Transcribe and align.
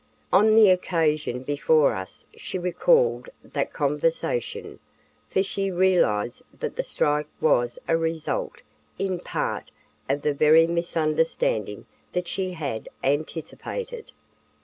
On 0.33 0.55
the 0.55 0.71
occasion 0.71 1.43
before 1.43 1.93
us 1.93 2.25
she 2.35 2.57
recalled 2.57 3.29
that 3.43 3.71
conversation, 3.71 4.79
for 5.29 5.43
she 5.43 5.69
realized 5.69 6.41
that 6.59 6.75
the 6.75 6.81
strike 6.81 7.27
was 7.39 7.77
a 7.87 7.95
result, 7.95 8.63
in 8.97 9.19
part, 9.19 9.69
of 10.09 10.23
the 10.23 10.33
very 10.33 10.65
misunderstanding 10.65 11.85
that 12.13 12.27
she 12.27 12.53
had 12.53 12.89
anticipated. 13.03 14.11